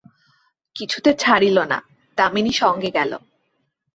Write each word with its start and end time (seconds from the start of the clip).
কিছুতে 0.75 1.11
ছাড়িল 1.13 1.57
না, 1.63 1.77
দামিনী 2.17 2.51
সঙ্গে 2.51 2.89
গেল। 2.91 3.11